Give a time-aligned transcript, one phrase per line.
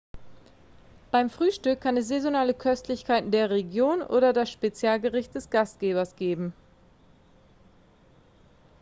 [1.11, 6.53] beim frühstück kann es saisonale köstlichkeiten der region oder das spezialgericht des gastgebers geben